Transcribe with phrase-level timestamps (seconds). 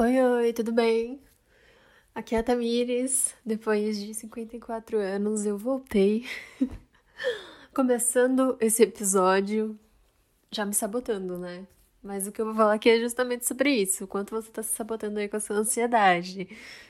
[0.00, 1.20] Oi, oi, tudo bem?
[2.14, 3.34] Aqui é a Tamires.
[3.44, 6.24] Depois de 54 anos, eu voltei.
[7.74, 9.78] Começando esse episódio,
[10.52, 11.66] já me sabotando, né?
[12.02, 14.04] Mas o que eu vou falar aqui é justamente sobre isso.
[14.04, 16.48] O quanto você tá se sabotando aí com a sua ansiedade.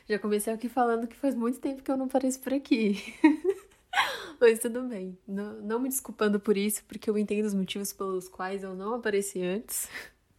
[0.08, 3.02] Já comecei aqui falando que faz muito tempo que eu não apareço por aqui.
[4.40, 5.18] Mas tudo bem.
[5.26, 8.94] Não, não me desculpando por isso, porque eu entendo os motivos pelos quais eu não
[8.94, 9.88] apareci antes.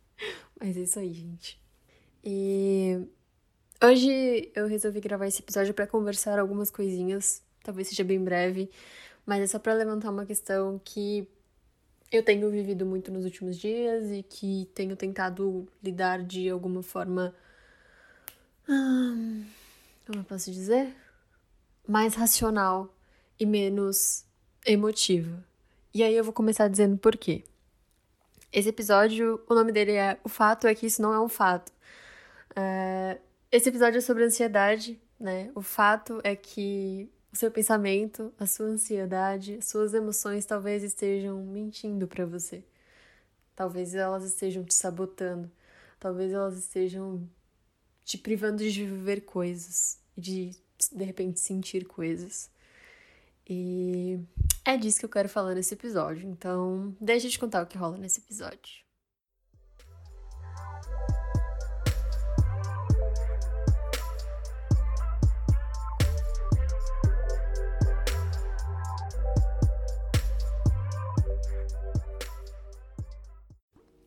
[0.59, 1.59] Mas é isso aí, gente.
[2.23, 3.07] E
[3.83, 8.70] hoje eu resolvi gravar esse episódio para conversar algumas coisinhas, talvez seja bem breve,
[9.25, 11.27] mas é só para levantar uma questão que
[12.11, 17.34] eu tenho vivido muito nos últimos dias e que tenho tentado lidar de alguma forma.
[18.66, 20.95] Como eu posso dizer?
[21.88, 22.94] Mais racional
[23.39, 24.25] e menos
[24.66, 25.44] emotiva.
[25.94, 27.44] E aí eu vou começar dizendo por quê.
[28.52, 31.72] Esse episódio, o nome dele é O Fato é que isso não é um fato.
[32.55, 33.20] É,
[33.52, 35.52] esse episódio é sobre ansiedade, né?
[35.55, 41.44] O fato é que o seu pensamento, a sua ansiedade, as suas emoções talvez estejam
[41.45, 42.64] mentindo para você.
[43.55, 45.52] Talvez elas estejam te sabotando.
[46.00, 47.30] Talvez elas estejam
[48.05, 50.52] te privando de viver coisas, de
[50.94, 52.50] de repente sentir coisas.
[53.47, 54.20] E
[54.64, 56.27] é disso que eu quero falar nesse episódio.
[56.30, 58.89] Então, deixa eu te contar o que rola nesse episódio.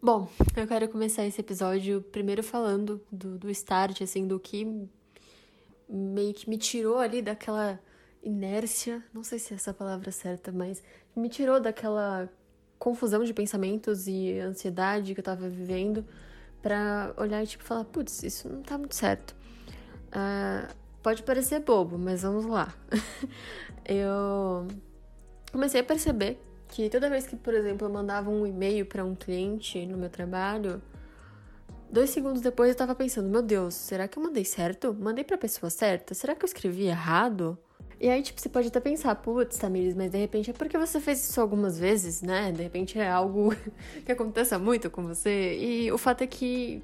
[0.04, 4.66] Bom, eu quero começar esse episódio primeiro falando do, do start, assim, do que
[5.88, 7.78] meio que me tirou ali daquela
[8.20, 10.82] inércia, não sei se é essa palavra certa, mas
[11.14, 12.28] me tirou daquela
[12.80, 16.04] confusão de pensamentos e ansiedade que eu tava vivendo
[16.60, 19.36] para olhar e tipo falar, putz, isso não tá muito certo.
[20.08, 22.74] Uh, pode parecer bobo, mas vamos lá.
[23.86, 24.66] eu
[25.52, 26.40] comecei a perceber
[26.72, 30.08] que toda vez que, por exemplo, eu mandava um e-mail para um cliente no meu
[30.08, 30.80] trabalho,
[31.90, 34.96] dois segundos depois eu tava pensando: meu Deus, será que eu mandei certo?
[34.98, 36.14] Mandei pra pessoa certa?
[36.14, 37.58] Será que eu escrevi errado?
[38.00, 40.98] E aí, tipo, você pode até pensar, putz, Tamires, mas de repente é porque você
[40.98, 42.50] fez isso algumas vezes, né?
[42.50, 43.54] De repente é algo
[44.04, 45.56] que aconteça muito com você.
[45.58, 46.82] E o fato é que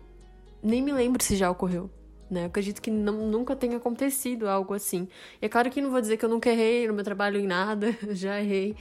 [0.63, 1.91] nem me lembro se já ocorreu.
[2.31, 2.43] Né?
[2.43, 5.09] Eu acredito que não, nunca tenha acontecido algo assim.
[5.41, 7.47] E é claro que não vou dizer que eu nunca errei no meu trabalho em
[7.47, 8.77] nada, já errei.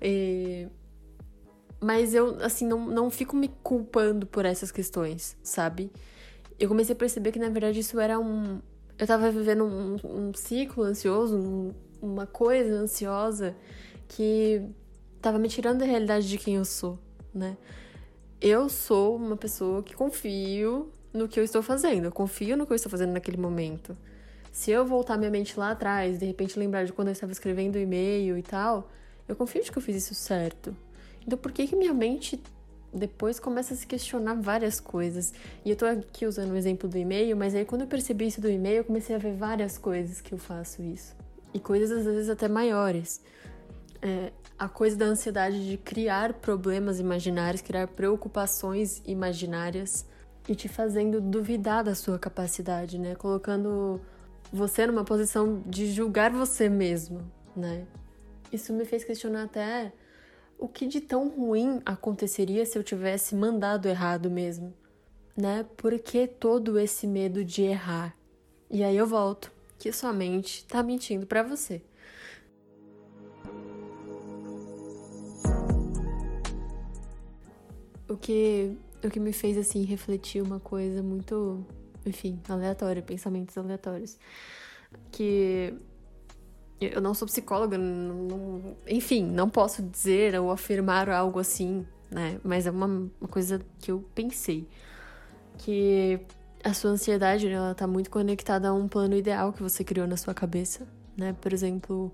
[0.00, 0.68] E...
[1.80, 5.90] Mas eu, assim, não, não fico me culpando por essas questões, sabe?
[6.58, 8.60] Eu comecei a perceber que, na verdade, isso era um.
[8.96, 13.56] Eu tava vivendo um, um ciclo ansioso, um, uma coisa ansiosa
[14.06, 14.62] que
[15.20, 17.00] tava me tirando da realidade de quem eu sou,
[17.34, 17.56] né?
[18.40, 22.72] Eu sou uma pessoa que confio no que eu estou fazendo, eu confio no que
[22.72, 23.96] eu estou fazendo naquele momento.
[24.50, 27.76] Se eu voltar minha mente lá atrás, de repente lembrar de quando eu estava escrevendo
[27.76, 28.90] o e-mail e tal,
[29.26, 30.76] eu confio de que eu fiz isso certo.
[31.26, 32.42] Então por que que minha mente
[32.92, 35.32] depois começa a se questionar várias coisas?
[35.64, 38.40] E eu tô aqui usando o exemplo do e-mail, mas aí quando eu percebi isso
[38.40, 41.14] do e-mail, eu comecei a ver várias coisas que eu faço isso.
[41.54, 43.20] E coisas às vezes até maiores.
[44.00, 50.06] É, a coisa da ansiedade de criar problemas imaginários, criar preocupações imaginárias
[50.48, 53.14] e te fazendo duvidar da sua capacidade, né?
[53.14, 54.00] Colocando
[54.52, 57.20] você numa posição de julgar você mesmo,
[57.56, 57.86] né?
[58.52, 59.92] Isso me fez questionar até
[60.58, 64.74] o que de tão ruim aconteceria se eu tivesse mandado errado mesmo,
[65.36, 65.64] né?
[65.76, 68.16] Por que todo esse medo de errar?
[68.70, 71.82] E aí eu volto que sua mente tá mentindo para você.
[78.08, 78.76] O que
[79.08, 81.64] o que me fez assim refletir uma coisa muito,
[82.04, 84.18] enfim, aleatória, pensamentos aleatórios.
[85.10, 85.74] Que
[86.80, 92.38] eu não sou psicóloga, não, não, enfim, não posso dizer ou afirmar algo assim, né?
[92.42, 94.68] Mas é uma, uma coisa que eu pensei.
[95.58, 96.20] Que
[96.64, 100.06] a sua ansiedade, né, ela tá muito conectada a um plano ideal que você criou
[100.06, 101.34] na sua cabeça, né?
[101.40, 102.12] Por exemplo,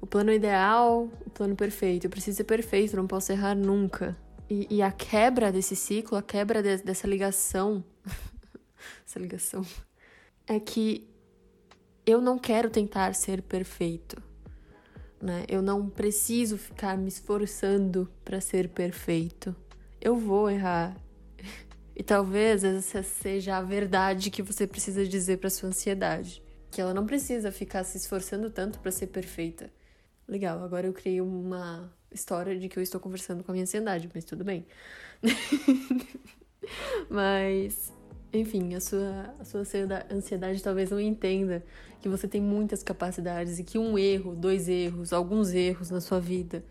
[0.00, 2.06] o plano ideal, o plano perfeito.
[2.06, 4.16] Eu preciso ser perfeito, não posso errar nunca.
[4.48, 7.84] E, e a quebra desse ciclo, a quebra de, dessa ligação,
[9.04, 9.66] essa ligação,
[10.46, 11.08] é que
[12.06, 14.22] eu não quero tentar ser perfeito.
[15.20, 15.44] Né?
[15.48, 19.54] Eu não preciso ficar me esforçando para ser perfeito.
[20.00, 20.96] Eu vou errar.
[21.98, 26.92] E talvez essa seja a verdade que você precisa dizer para sua ansiedade, que ela
[26.92, 29.72] não precisa ficar se esforçando tanto para ser perfeita.
[30.28, 34.08] Legal, agora eu criei uma história de que eu estou conversando com a minha ansiedade,
[34.14, 34.66] mas tudo bem.
[37.10, 37.92] mas,
[38.32, 39.62] enfim, a sua, a sua
[40.10, 41.64] ansiedade talvez não entenda
[42.00, 46.20] que você tem muitas capacidades e que um erro, dois erros, alguns erros na sua
[46.20, 46.64] vida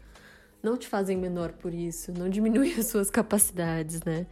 [0.63, 4.25] não te fazem menor por isso, não diminui as suas capacidades, né?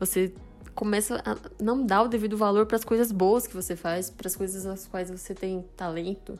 [0.00, 0.34] Você
[0.74, 4.26] começa a não dar o devido valor para as coisas boas que você faz, para
[4.26, 6.38] as coisas nas quais você tem talento,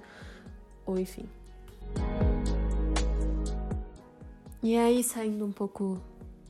[0.84, 1.26] ou enfim.
[4.68, 6.02] E aí, saindo um pouco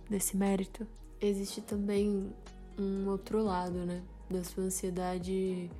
[0.08, 0.86] desse mérito,
[1.20, 2.32] existe também
[2.78, 4.02] um outro lado, né?
[4.30, 5.70] Da sua ansiedade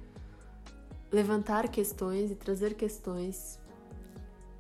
[1.11, 3.59] levantar questões e trazer questões.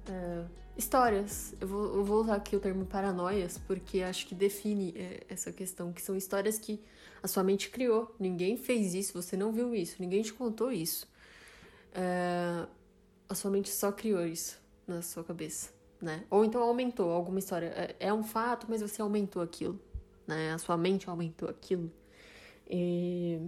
[0.09, 1.55] É, histórias.
[1.61, 5.53] Eu vou, eu vou, usar aqui o termo paranoias, porque acho que define é, essa
[5.53, 6.83] questão, que são histórias que
[7.23, 8.17] a sua mente criou.
[8.19, 11.07] Ninguém fez isso, você não viu isso, ninguém te contou isso.
[11.93, 12.67] É,
[13.29, 14.59] a sua mente só criou isso
[14.89, 16.25] na sua cabeça, né?
[16.31, 17.67] Ou então aumentou alguma história.
[17.67, 19.81] É, é um fato, mas você aumentou aquilo,
[20.27, 20.53] né?
[20.53, 21.91] A sua mente aumentou aquilo.
[22.69, 23.41] E,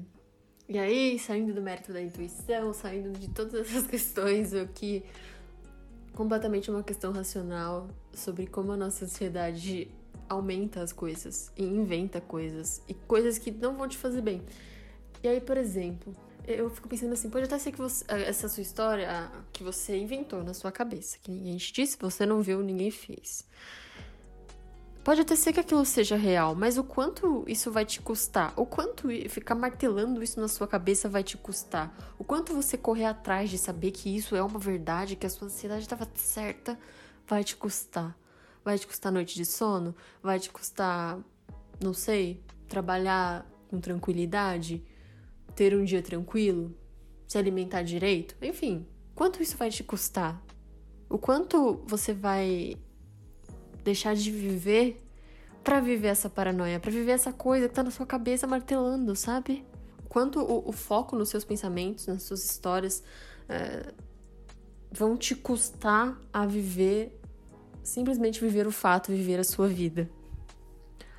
[0.68, 5.04] e aí, saindo do mérito da intuição, saindo de todas essas questões, o que
[6.14, 9.88] completamente uma questão racional sobre como a nossa ansiedade
[10.28, 14.42] aumenta as coisas e inventa coisas e coisas que não vão te fazer bem.
[15.22, 16.14] E aí, por exemplo,
[16.48, 20.42] eu fico pensando assim, pode até ser que você, essa sua história que você inventou
[20.42, 23.46] na sua cabeça, que ninguém te disse, você não viu, ninguém fez.
[25.04, 28.52] Pode até ser que aquilo seja real, mas o quanto isso vai te custar?
[28.56, 31.94] O quanto ficar martelando isso na sua cabeça vai te custar?
[32.18, 35.46] O quanto você correr atrás de saber que isso é uma verdade, que a sua
[35.48, 36.78] ansiedade estava certa,
[37.26, 38.16] vai te custar?
[38.64, 39.94] Vai te custar noite de sono?
[40.22, 41.18] Vai te custar,
[41.82, 44.82] não sei, trabalhar com tranquilidade?
[45.58, 46.72] Ter um dia tranquilo?
[47.26, 48.36] Se alimentar direito?
[48.40, 50.40] Enfim, quanto isso vai te custar?
[51.10, 52.76] O quanto você vai
[53.82, 55.04] deixar de viver
[55.64, 59.66] para viver essa paranoia, para viver essa coisa que tá na sua cabeça martelando, sabe?
[60.08, 63.02] Quanto o, o foco nos seus pensamentos, nas suas histórias,
[63.48, 63.92] é,
[64.92, 67.20] vão te custar a viver,
[67.82, 70.08] simplesmente viver o fato, viver a sua vida.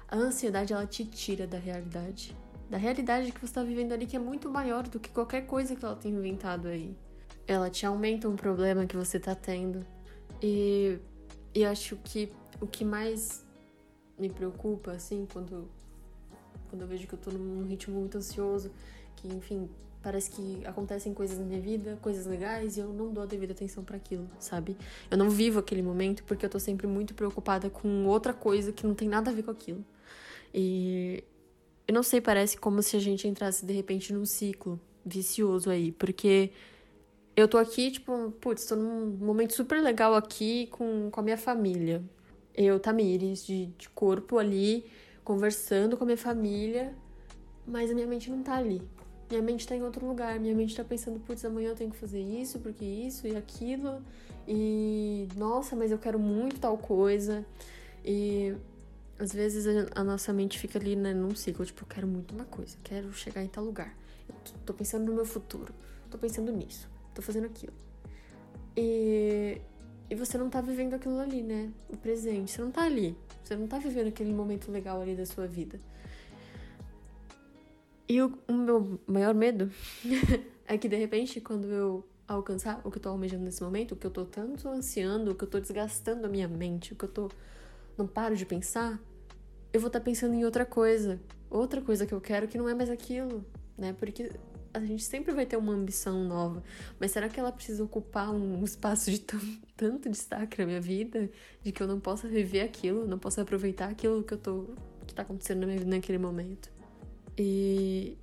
[0.07, 2.33] A ansiedade, ela te tira da realidade.
[2.69, 5.75] Da realidade que você está vivendo ali, que é muito maior do que qualquer coisa
[5.75, 6.95] que ela tenha inventado aí.
[7.47, 9.83] Ela te aumenta um problema que você está tendo.
[10.41, 10.99] E,
[11.53, 12.31] e acho que
[12.61, 13.43] o que mais
[14.19, 15.67] me preocupa, assim, quando,
[16.69, 18.69] quando eu vejo que eu tô num ritmo muito ansioso,
[19.15, 19.67] que, enfim,
[20.01, 23.53] parece que acontecem coisas na minha vida, coisas legais, e eu não dou a devida
[23.53, 24.77] atenção para aquilo, sabe?
[25.09, 28.85] Eu não vivo aquele momento porque eu tô sempre muito preocupada com outra coisa que
[28.85, 29.83] não tem nada a ver com aquilo.
[30.53, 31.23] E
[31.89, 35.91] eu não sei, parece como se a gente entrasse de repente num ciclo vicioso aí,
[35.91, 36.51] porque
[37.35, 41.35] eu tô aqui, tipo, putz, tô num momento super legal aqui com, com a minha
[41.35, 42.03] família
[42.53, 44.85] eu, Tamires, de, de corpo ali,
[45.23, 46.93] conversando com a minha família,
[47.65, 48.83] mas a minha mente não tá ali.
[49.27, 51.97] Minha mente tá em outro lugar, minha mente tá pensando, putz, amanhã eu tenho que
[51.97, 53.99] fazer isso, porque isso e aquilo,
[54.47, 57.43] e nossa, mas eu quero muito tal coisa.
[58.05, 58.53] E
[59.19, 62.45] às vezes a nossa mente fica ali né, num ciclo, tipo, eu quero muito uma
[62.45, 63.95] coisa, quero chegar em tal lugar.
[64.27, 64.35] Eu
[64.65, 65.73] tô pensando no meu futuro,
[66.09, 67.73] tô pensando nisso, tô fazendo aquilo.
[68.75, 69.61] E
[70.09, 71.71] e você não tá vivendo aquilo ali, né?
[71.87, 72.51] O presente.
[72.51, 73.15] Você não tá ali.
[73.43, 75.79] Você não tá vivendo aquele momento legal ali da sua vida.
[78.07, 79.71] E o, o meu maior medo
[80.65, 83.95] é que de repente, quando eu alcançar o que eu tô almejando nesse momento, o
[83.95, 87.05] que eu tô tanto ansiando, o que eu tô desgastando a minha mente, o que
[87.05, 87.29] eu tô.
[87.95, 88.99] não paro de pensar,
[89.71, 91.19] eu vou estar tá pensando em outra coisa.
[91.49, 93.43] Outra coisa que eu quero que não é mais aquilo,
[93.77, 93.93] né?
[93.93, 94.31] Porque
[94.73, 96.63] a gente sempre vai ter uma ambição nova,
[96.99, 99.19] mas será que ela precisa ocupar um espaço de
[99.75, 101.29] tanto destaque na minha vida,
[101.63, 104.65] de que eu não possa viver aquilo, não possa aproveitar aquilo que eu tô
[105.07, 106.71] que tá acontecendo na minha vida naquele momento?
[107.37, 108.17] E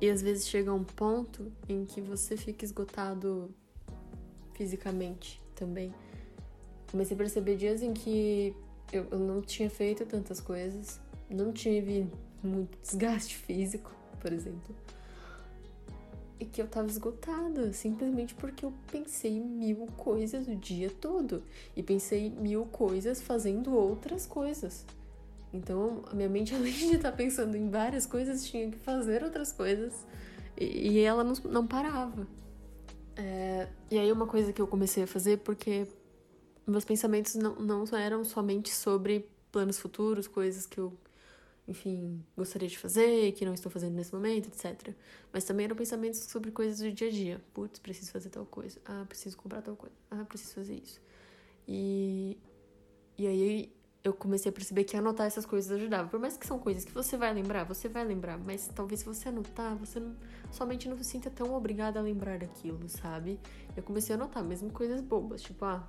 [0.00, 3.54] e às vezes chega um ponto em que você fica esgotado
[4.54, 5.94] fisicamente também.
[6.90, 8.54] Comecei a perceber dias em que
[8.92, 12.06] eu, eu não tinha feito tantas coisas, não tive
[12.42, 14.74] muito desgaste físico, por exemplo
[16.40, 21.42] e que eu tava esgotada, simplesmente porque eu pensei mil coisas o dia todo
[21.76, 24.86] e pensei mil coisas fazendo outras coisas.
[25.52, 29.22] Então, a minha mente, além de estar tá pensando em várias coisas, tinha que fazer
[29.22, 29.92] outras coisas
[30.56, 32.26] e, e ela não, não parava.
[33.16, 35.86] É, e aí, uma coisa que eu comecei a fazer, porque
[36.70, 40.96] meus pensamentos não, não eram somente sobre planos futuros, coisas que eu
[41.70, 44.92] enfim, gostaria de fazer, que não estou fazendo nesse momento, etc.
[45.32, 47.40] Mas também eram pensamentos sobre coisas do dia a dia.
[47.54, 48.80] Putz, preciso fazer tal coisa.
[48.84, 49.94] Ah, preciso comprar tal coisa.
[50.10, 51.00] Ah, preciso fazer isso.
[51.68, 52.36] E,
[53.16, 53.72] e aí
[54.02, 56.08] eu comecei a perceber que anotar essas coisas ajudava.
[56.08, 59.06] Por mais que são coisas que você vai lembrar, você vai lembrar, mas talvez se
[59.06, 60.16] você anotar, você não,
[60.50, 63.38] somente não se sinta tão obrigada a lembrar daquilo, sabe?
[63.76, 65.88] Eu comecei a anotar mesmo coisas bobas, tipo, ah,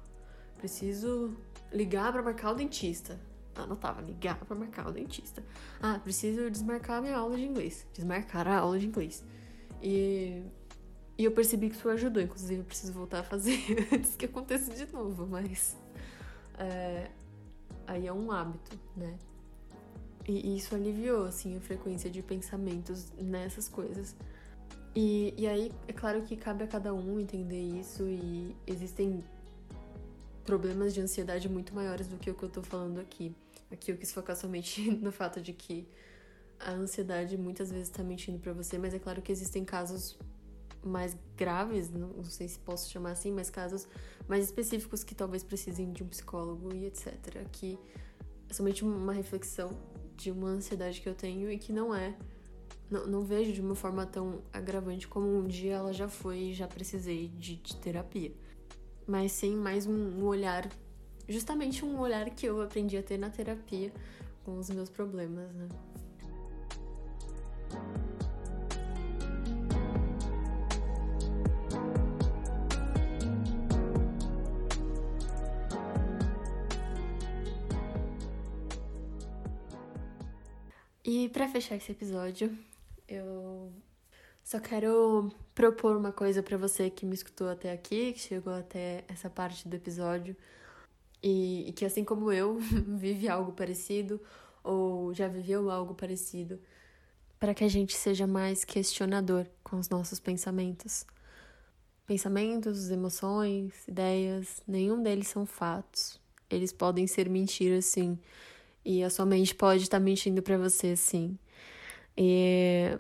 [0.62, 1.36] preciso
[1.74, 3.20] ligar para marcar o dentista.
[3.56, 5.44] Anotava, ligar para marcar o dentista.
[5.82, 7.86] Ah, preciso desmarcar minha aula de inglês.
[7.94, 9.26] Desmarcar a aula de inglês.
[9.82, 10.44] E,
[11.18, 13.60] e eu percebi que isso ajudou, inclusive eu preciso voltar a fazer
[13.92, 15.76] antes que aconteça de novo, mas.
[16.58, 17.10] É,
[17.88, 19.18] aí é um hábito, né?
[20.28, 24.16] E, isso aliviou, assim, a frequência de pensamentos nessas coisas.
[24.96, 29.24] E, e aí, é claro que cabe a cada um entender isso e existem
[30.46, 33.36] problemas de ansiedade muito maiores do que o que eu tô falando aqui.
[33.72, 35.88] Aqui eu quis focar somente no fato de que
[36.60, 40.18] a ansiedade muitas vezes tá mentindo para você, mas é claro que existem casos
[40.84, 43.88] mais graves, não sei se posso chamar assim, mas casos
[44.28, 47.38] mais específicos que talvez precisem de um psicólogo e etc.
[47.46, 47.78] Aqui
[48.50, 49.72] é somente uma reflexão
[50.16, 52.16] de uma ansiedade que eu tenho e que não é.
[52.90, 56.54] Não, não vejo de uma forma tão agravante como um dia ela já foi e
[56.54, 58.34] já precisei de, de terapia.
[59.08, 60.70] Mas sim mais um olhar,
[61.28, 63.92] justamente um olhar que eu aprendi a ter na terapia
[64.44, 65.68] com os meus problemas, né?
[81.04, 82.58] E para fechar esse episódio,
[83.08, 83.72] eu
[84.52, 89.06] só quero propor uma coisa para você que me escutou até aqui, que chegou até
[89.08, 90.36] essa parte do episódio
[91.24, 94.20] e, e que, assim como eu, vive algo parecido
[94.62, 96.60] ou já viveu algo parecido,
[97.40, 101.06] para que a gente seja mais questionador com os nossos pensamentos.
[102.06, 106.20] Pensamentos, emoções, ideias, nenhum deles são fatos.
[106.50, 108.20] Eles podem ser mentiras, sim
[108.84, 111.38] e a sua mente pode estar tá mentindo para você, sim.
[112.18, 112.98] E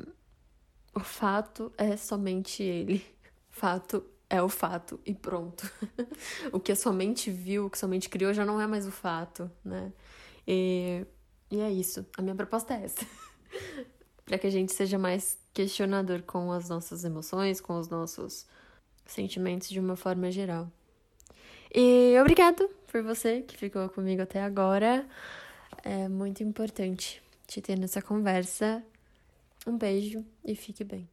[0.93, 3.03] o fato é somente ele.
[3.49, 5.69] Fato é o fato e pronto.
[6.51, 8.67] o que a sua mente viu, o que a sua mente criou já não é
[8.67, 9.91] mais o fato, né?
[10.47, 11.05] E,
[11.49, 12.05] e é isso.
[12.17, 13.05] A minha proposta é essa.
[14.25, 18.47] para que a gente seja mais questionador com as nossas emoções, com os nossos
[19.05, 20.71] sentimentos de uma forma geral.
[21.73, 25.05] E obrigado por você que ficou comigo até agora.
[25.83, 28.83] É muito importante te ter nessa conversa.
[29.65, 31.09] Um beijo e fique bem.